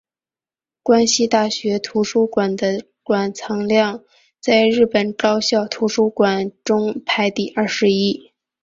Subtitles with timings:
[0.81, 4.03] 关西大学图书馆的馆藏量
[4.39, 8.31] 在日本高校图书馆中排名第二十一。